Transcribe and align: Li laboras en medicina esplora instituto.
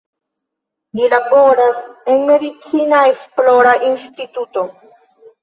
Li 0.99 1.09
laboras 1.13 1.83
en 2.13 2.23
medicina 2.31 3.03
esplora 3.13 3.75
instituto. 3.93 4.67